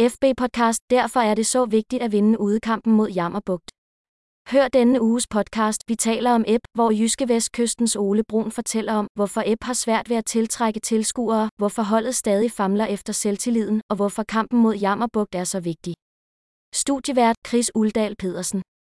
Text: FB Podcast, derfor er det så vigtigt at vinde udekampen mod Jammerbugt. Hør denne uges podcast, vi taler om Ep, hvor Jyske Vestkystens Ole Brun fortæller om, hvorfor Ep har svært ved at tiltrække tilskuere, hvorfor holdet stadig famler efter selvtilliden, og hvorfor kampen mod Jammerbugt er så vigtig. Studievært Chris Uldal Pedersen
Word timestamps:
FB 0.00 0.24
Podcast, 0.36 0.82
derfor 0.90 1.20
er 1.20 1.34
det 1.34 1.46
så 1.46 1.64
vigtigt 1.64 2.02
at 2.02 2.12
vinde 2.12 2.40
udekampen 2.40 2.92
mod 2.92 3.10
Jammerbugt. 3.10 3.70
Hør 4.52 4.68
denne 4.68 5.02
uges 5.02 5.26
podcast, 5.26 5.82
vi 5.88 5.94
taler 5.94 6.30
om 6.30 6.44
Ep, 6.46 6.60
hvor 6.74 6.90
Jyske 6.90 7.28
Vestkystens 7.28 7.96
Ole 7.96 8.24
Brun 8.28 8.50
fortæller 8.50 8.92
om, 8.92 9.08
hvorfor 9.14 9.42
Ep 9.46 9.62
har 9.62 9.72
svært 9.72 10.10
ved 10.10 10.16
at 10.16 10.24
tiltrække 10.24 10.80
tilskuere, 10.80 11.50
hvorfor 11.56 11.82
holdet 11.82 12.14
stadig 12.14 12.50
famler 12.50 12.86
efter 12.86 13.12
selvtilliden, 13.12 13.80
og 13.90 13.96
hvorfor 13.96 14.22
kampen 14.22 14.58
mod 14.60 14.74
Jammerbugt 14.74 15.34
er 15.34 15.44
så 15.44 15.60
vigtig. 15.60 15.94
Studievært 16.74 17.36
Chris 17.48 17.70
Uldal 17.74 18.16
Pedersen 18.16 18.62